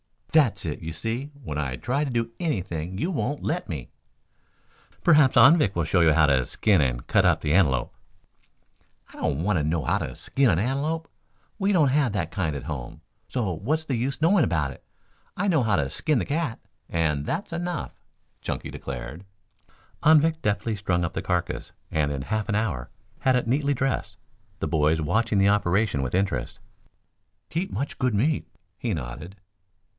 [0.31, 1.29] "That's it, you see.
[1.43, 3.91] When I try to do anything you won't let me."
[5.03, 7.93] "Perhaps Anvik will show you how to skin and cut up the antelope."
[9.09, 11.09] "I don't want to know how to skin an antelope.
[11.59, 14.83] We don't have that kind at home, so what's the use knowing about it?
[15.35, 16.59] I know how to 'skin the cat,'
[16.89, 17.91] and that's enough,"
[18.41, 19.25] Chunky declared.
[20.01, 22.89] Anvik deftly strung up the carcass and in half an hour
[23.19, 24.15] had it neatly dressed,
[24.59, 26.59] the boys watching the operation with interest.
[27.49, 28.47] "Heap much good meat,"
[28.79, 29.35] he nodded.